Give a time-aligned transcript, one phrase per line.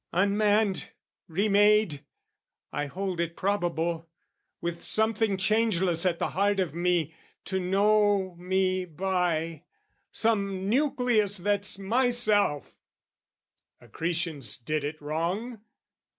[0.13, 0.89] Unmanned,
[1.27, 2.03] remade:
[2.71, 4.09] I hold it probable
[4.59, 7.13] With something changeless at the heart of me
[7.45, 9.61] To know me by,
[10.11, 12.79] some nucleus that's myself:
[13.79, 15.61] Accretions did it wrong?